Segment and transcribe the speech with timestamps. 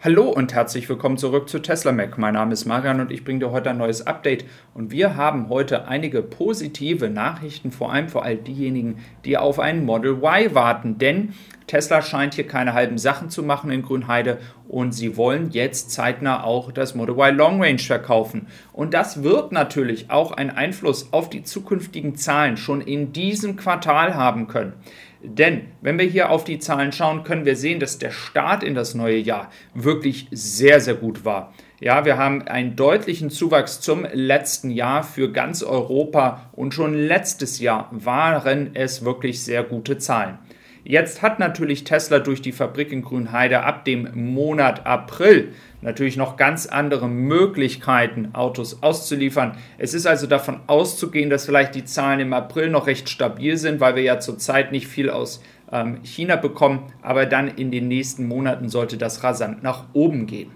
[0.00, 2.18] Hallo und herzlich willkommen zurück zu Tesla Mac.
[2.18, 4.44] Mein Name ist Marian und ich bringe dir heute ein neues Update.
[4.72, 9.84] Und wir haben heute einige positive Nachrichten, vor allem für all diejenigen, die auf einen
[9.84, 10.98] Model Y warten.
[10.98, 11.34] Denn
[11.66, 14.38] Tesla scheint hier keine halben Sachen zu machen in Grünheide
[14.68, 18.46] und sie wollen jetzt zeitnah auch das Model Y Long Range verkaufen.
[18.72, 24.14] Und das wird natürlich auch einen Einfluss auf die zukünftigen Zahlen schon in diesem Quartal
[24.14, 24.74] haben können.
[25.22, 28.74] Denn wenn wir hier auf die Zahlen schauen, können wir sehen, dass der Start in
[28.74, 31.52] das neue Jahr wirklich sehr, sehr gut war.
[31.80, 37.60] Ja, wir haben einen deutlichen Zuwachs zum letzten Jahr für ganz Europa und schon letztes
[37.60, 40.38] Jahr waren es wirklich sehr gute Zahlen.
[40.84, 46.36] Jetzt hat natürlich Tesla durch die Fabrik in Grünheide ab dem Monat April natürlich noch
[46.36, 49.56] ganz andere Möglichkeiten, Autos auszuliefern.
[49.78, 53.80] Es ist also davon auszugehen, dass vielleicht die Zahlen im April noch recht stabil sind,
[53.80, 58.26] weil wir ja zurzeit nicht viel aus ähm, China bekommen, aber dann in den nächsten
[58.26, 60.50] Monaten sollte das rasant nach oben gehen.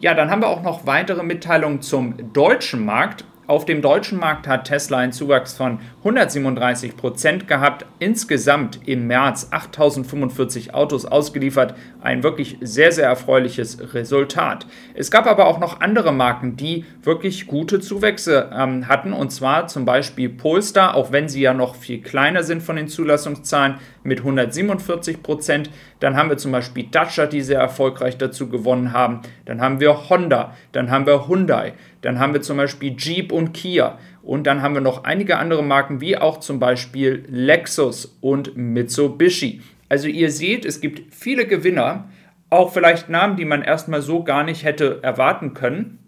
[0.00, 3.24] Ja, dann haben wir auch noch weitere Mitteilungen zum deutschen Markt.
[3.52, 7.84] Auf dem deutschen Markt hat Tesla einen Zuwachs von 137 Prozent gehabt.
[7.98, 11.74] Insgesamt im März 8045 Autos ausgeliefert.
[12.00, 14.66] Ein wirklich sehr, sehr erfreuliches Resultat.
[14.94, 19.12] Es gab aber auch noch andere Marken, die wirklich gute Zuwächse ähm, hatten.
[19.12, 22.88] Und zwar zum Beispiel Polestar, auch wenn sie ja noch viel kleiner sind von den
[22.88, 25.68] Zulassungszahlen, mit 147 Prozent.
[26.02, 29.20] Dann haben wir zum Beispiel Dacia, die sehr erfolgreich dazu gewonnen haben.
[29.44, 30.52] Dann haben wir Honda.
[30.72, 31.74] Dann haben wir Hyundai.
[32.00, 33.98] Dann haben wir zum Beispiel Jeep und Kia.
[34.20, 39.62] Und dann haben wir noch einige andere Marken, wie auch zum Beispiel Lexus und Mitsubishi.
[39.88, 42.08] Also ihr seht, es gibt viele Gewinner,
[42.50, 46.00] auch vielleicht Namen, die man erstmal so gar nicht hätte erwarten können.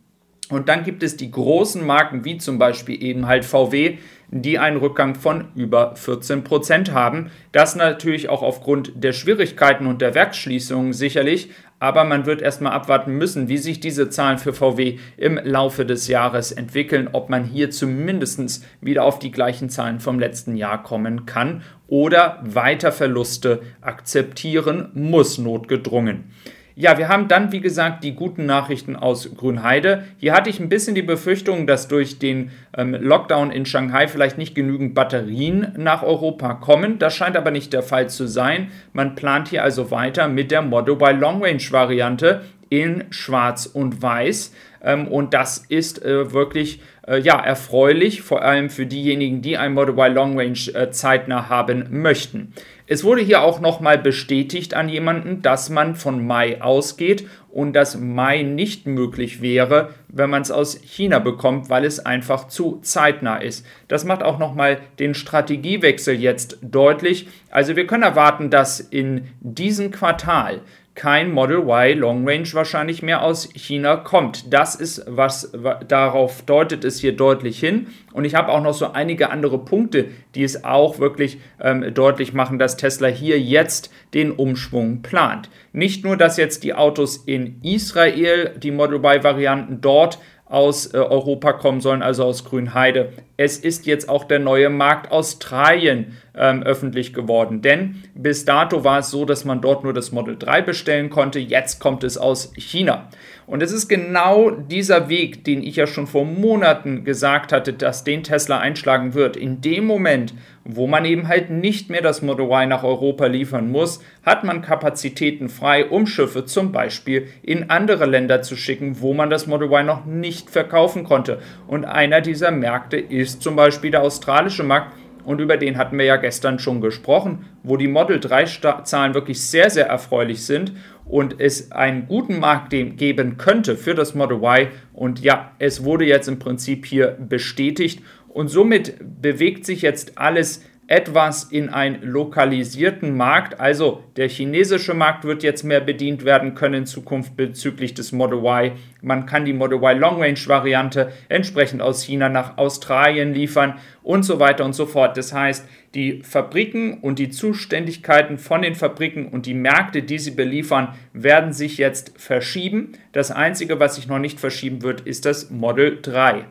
[0.50, 4.76] Und dann gibt es die großen Marken, wie zum Beispiel eben halt VW, die einen
[4.76, 7.30] Rückgang von über 14 Prozent haben.
[7.52, 13.12] Das natürlich auch aufgrund der Schwierigkeiten und der Werksschließungen sicherlich, aber man wird erstmal abwarten
[13.12, 17.70] müssen, wie sich diese Zahlen für VW im Laufe des Jahres entwickeln, ob man hier
[17.70, 24.90] zumindest wieder auf die gleichen Zahlen vom letzten Jahr kommen kann oder weiter Verluste akzeptieren
[24.94, 26.32] muss, notgedrungen.
[26.76, 30.02] Ja, wir haben dann, wie gesagt, die guten Nachrichten aus Grünheide.
[30.18, 34.38] Hier hatte ich ein bisschen die Befürchtung, dass durch den ähm, Lockdown in Shanghai vielleicht
[34.38, 36.98] nicht genügend Batterien nach Europa kommen.
[36.98, 38.72] Das scheint aber nicht der Fall zu sein.
[38.92, 42.40] Man plant hier also weiter mit der Model Y Long Range Variante
[42.70, 44.52] in Schwarz und Weiß.
[44.82, 49.74] Ähm, und das ist äh, wirklich äh, ja, erfreulich, vor allem für diejenigen, die ein
[49.74, 52.52] Model Y Long Range äh, zeitnah haben möchten.
[52.86, 57.98] Es wurde hier auch nochmal bestätigt an jemanden, dass man von Mai ausgeht und dass
[57.98, 63.38] Mai nicht möglich wäre, wenn man es aus China bekommt, weil es einfach zu zeitnah
[63.38, 63.64] ist.
[63.88, 67.28] Das macht auch nochmal den Strategiewechsel jetzt deutlich.
[67.50, 70.60] Also wir können erwarten, dass in diesem Quartal
[70.94, 74.52] kein Model Y Long Range wahrscheinlich mehr aus China kommt.
[74.52, 75.52] Das ist was,
[75.88, 77.88] darauf deutet es hier deutlich hin.
[78.12, 80.06] Und ich habe auch noch so einige andere Punkte,
[80.36, 85.50] die es auch wirklich ähm, deutlich machen, dass Tesla hier jetzt den Umschwung plant.
[85.72, 90.98] Nicht nur, dass jetzt die Autos in Israel, die Model Y Varianten dort aus äh,
[90.98, 93.12] Europa kommen sollen, also aus Grünheide.
[93.36, 98.98] Es ist jetzt auch der neue Markt Australien ähm, öffentlich geworden, denn bis dato war
[98.98, 102.52] es so, dass man dort nur das Model 3 bestellen konnte, jetzt kommt es aus
[102.56, 103.08] China.
[103.46, 108.02] Und es ist genau dieser Weg, den ich ja schon vor Monaten gesagt hatte, dass
[108.02, 109.36] den Tesla einschlagen wird.
[109.36, 110.32] In dem Moment,
[110.64, 114.62] wo man eben halt nicht mehr das Model Y nach Europa liefern muss, hat man
[114.62, 119.68] Kapazitäten frei, um Schiffe zum Beispiel in andere Länder zu schicken, wo man das Model
[119.68, 121.40] Y noch nicht verkaufen konnte.
[121.66, 124.92] Und einer dieser Märkte ist zum Beispiel der australische Markt.
[125.24, 128.44] Und über den hatten wir ja gestern schon gesprochen, wo die Model 3
[128.84, 130.72] Zahlen wirklich sehr, sehr erfreulich sind
[131.06, 134.68] und es einen guten Markt geben könnte für das Model Y.
[134.92, 140.62] Und ja, es wurde jetzt im Prinzip hier bestätigt und somit bewegt sich jetzt alles
[140.86, 143.58] etwas in einen lokalisierten Markt.
[143.58, 148.38] Also der chinesische Markt wird jetzt mehr bedient werden können in Zukunft bezüglich des Model
[148.38, 148.72] Y.
[149.00, 154.24] Man kann die Model Y Long Range Variante entsprechend aus China nach Australien liefern und
[154.24, 155.16] so weiter und so fort.
[155.16, 160.32] Das heißt, die Fabriken und die Zuständigkeiten von den Fabriken und die Märkte, die sie
[160.32, 162.92] beliefern, werden sich jetzt verschieben.
[163.12, 166.44] Das Einzige, was sich noch nicht verschieben wird, ist das Model 3.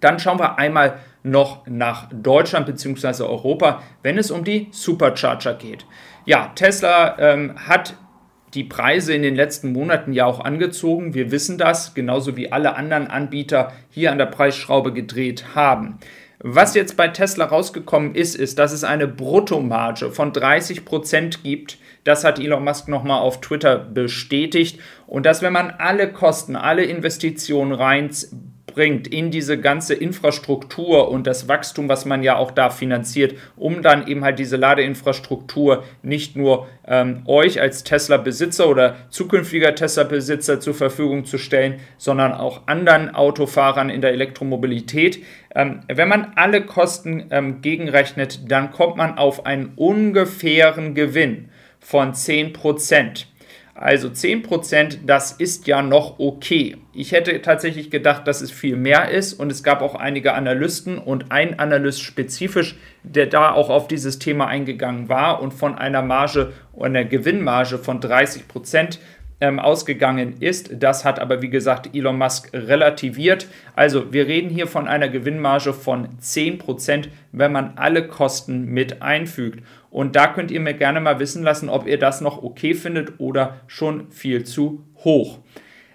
[0.00, 3.24] Dann schauen wir einmal noch nach Deutschland bzw.
[3.24, 5.86] Europa, wenn es um die Supercharger geht.
[6.26, 7.96] Ja, Tesla ähm, hat
[8.54, 11.14] die Preise in den letzten Monaten ja auch angezogen.
[11.14, 15.98] Wir wissen das, genauso wie alle anderen Anbieter hier an der Preisschraube gedreht haben.
[16.38, 21.78] Was jetzt bei Tesla rausgekommen ist, ist, dass es eine Bruttomarge von 30% gibt.
[22.04, 24.78] Das hat Elon Musk nochmal auf Twitter bestätigt.
[25.06, 28.10] Und dass, wenn man alle Kosten, alle Investitionen rein
[28.74, 33.82] bringt in diese ganze Infrastruktur und das Wachstum, was man ja auch da finanziert, um
[33.82, 40.74] dann eben halt diese Ladeinfrastruktur nicht nur ähm, euch als Tesla-Besitzer oder zukünftiger Tesla-Besitzer zur
[40.74, 45.22] Verfügung zu stellen, sondern auch anderen Autofahrern in der Elektromobilität.
[45.54, 51.48] Ähm, wenn man alle Kosten ähm, gegenrechnet, dann kommt man auf einen ungefähren Gewinn
[51.78, 53.28] von 10 Prozent.
[53.74, 56.76] Also 10%, das ist ja noch okay.
[56.92, 60.96] Ich hätte tatsächlich gedacht, dass es viel mehr ist und es gab auch einige Analysten
[60.96, 66.02] und ein Analyst spezifisch, der da auch auf dieses Thema eingegangen war und von einer
[66.02, 68.98] Marge, einer Gewinnmarge von 30%
[69.40, 70.70] ähm, ausgegangen ist.
[70.82, 73.46] Das hat aber, wie gesagt, Elon Musk relativiert.
[73.74, 79.64] Also wir reden hier von einer Gewinnmarge von 10%, wenn man alle Kosten mit einfügt.
[79.90, 83.20] Und da könnt ihr mir gerne mal wissen lassen, ob ihr das noch okay findet
[83.20, 85.38] oder schon viel zu hoch.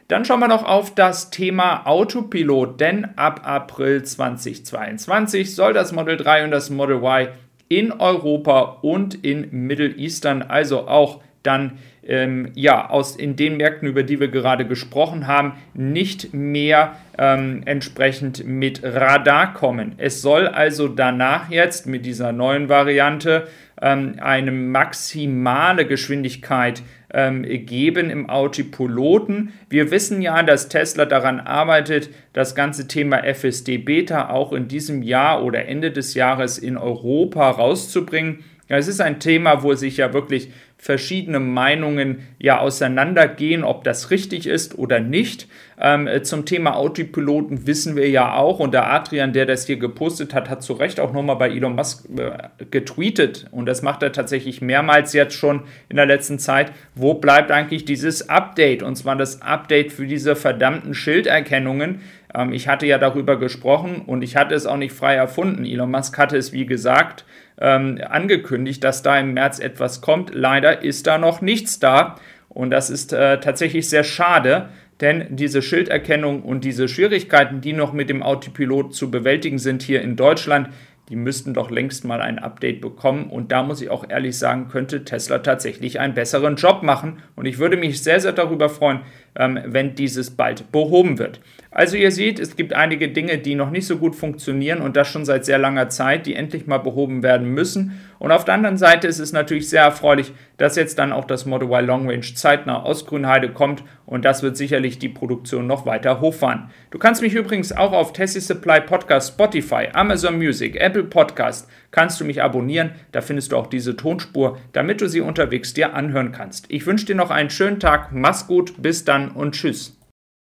[0.08, 6.18] Dann schauen wir noch auf das Thema Autopilot, denn ab April 2022 soll das Model
[6.18, 7.28] 3 und das Model Y
[7.68, 11.78] in Europa und in Middle Eastern, also auch dann
[12.10, 17.62] ähm, ja aus in den Märkten, über die wir gerade gesprochen haben, nicht mehr ähm,
[17.66, 19.94] entsprechend mit Radar kommen.
[19.98, 23.48] Es soll also danach jetzt mit dieser neuen Variante
[23.82, 26.82] ähm, eine maximale Geschwindigkeit
[27.14, 29.54] ähm, geben im Autopiloten.
[29.70, 35.04] Wir wissen ja, dass Tesla daran arbeitet, das ganze Thema FSD Beta auch in diesem
[35.04, 38.44] Jahr oder Ende des Jahres in Europa rauszubringen.
[38.68, 44.12] Ja, es ist ein Thema, wo sich ja wirklich verschiedene Meinungen ja auseinandergehen, ob das
[44.12, 45.50] richtig ist oder nicht.
[45.82, 50.34] Ähm, zum Thema Autopiloten wissen wir ja auch, und der Adrian, der das hier gepostet
[50.34, 54.12] hat, hat zu Recht auch nochmal bei Elon Musk äh, getweetet, und das macht er
[54.12, 59.16] tatsächlich mehrmals jetzt schon in der letzten Zeit, wo bleibt eigentlich dieses Update, und zwar
[59.16, 62.02] das Update für diese verdammten Schilderkennungen,
[62.34, 65.66] ähm, ich hatte ja darüber gesprochen und ich hatte es auch nicht frei erfunden.
[65.66, 67.26] Elon Musk hatte es, wie gesagt,
[67.60, 70.34] ähm, angekündigt, dass da im März etwas kommt.
[70.34, 72.16] Leider ist da noch nichts da.
[72.48, 74.70] Und das ist äh, tatsächlich sehr schade,
[75.02, 80.02] denn diese Schilderkennung und diese Schwierigkeiten, die noch mit dem Autopilot zu bewältigen sind hier
[80.02, 80.70] in Deutschland,
[81.10, 83.30] die müssten doch längst mal ein Update bekommen.
[83.30, 87.24] Und da muss ich auch ehrlich sagen, könnte Tesla tatsächlich einen besseren Job machen.
[87.36, 89.00] Und ich würde mich sehr, sehr darüber freuen,
[89.36, 91.40] ähm, wenn dieses bald behoben wird.
[91.72, 95.08] Also ihr seht, es gibt einige Dinge, die noch nicht so gut funktionieren und das
[95.08, 98.00] schon seit sehr langer Zeit, die endlich mal behoben werden müssen.
[98.18, 101.46] Und auf der anderen Seite ist es natürlich sehr erfreulich, dass jetzt dann auch das
[101.46, 105.86] Model Y Long Range zeitnah aus Grünheide kommt und das wird sicherlich die Produktion noch
[105.86, 106.72] weiter hochfahren.
[106.90, 112.20] Du kannst mich übrigens auch auf Tessie Supply Podcast, Spotify, Amazon Music, Apple Podcast, kannst
[112.20, 116.32] du mich abonnieren, da findest du auch diese Tonspur, damit du sie unterwegs dir anhören
[116.32, 116.66] kannst.
[116.70, 119.99] Ich wünsche dir noch einen schönen Tag, mach's gut, bis dann und tschüss.